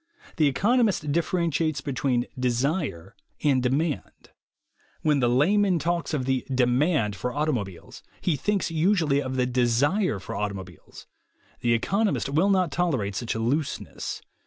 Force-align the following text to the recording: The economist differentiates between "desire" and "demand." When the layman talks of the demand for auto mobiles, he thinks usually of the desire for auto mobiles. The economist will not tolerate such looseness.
The 0.37 0.47
economist 0.47 1.11
differentiates 1.11 1.79
between 1.79 2.25
"desire" 2.39 3.15
and 3.43 3.61
"demand." 3.61 4.31
When 5.03 5.19
the 5.19 5.29
layman 5.29 5.77
talks 5.77 6.11
of 6.11 6.25
the 6.25 6.43
demand 6.51 7.15
for 7.15 7.31
auto 7.35 7.51
mobiles, 7.51 8.01
he 8.19 8.35
thinks 8.35 8.71
usually 8.71 9.21
of 9.21 9.35
the 9.35 9.45
desire 9.45 10.17
for 10.17 10.35
auto 10.35 10.55
mobiles. 10.55 11.05
The 11.59 11.73
economist 11.73 12.29
will 12.29 12.49
not 12.49 12.71
tolerate 12.71 13.13
such 13.13 13.35
looseness. 13.35 14.23